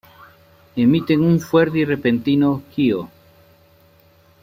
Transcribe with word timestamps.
Emiten 0.75 1.21
un 1.21 1.39
fuerte 1.39 1.77
y 1.77 1.85
repentino 1.85 2.63
"kio". 2.73 3.11